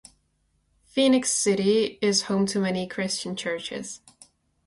Phenix 0.87 1.29
City 1.31 1.99
is 2.01 2.23
home 2.23 2.47
to 2.47 2.59
many 2.59 2.87
Christian 2.87 3.35
churches. 3.35 4.01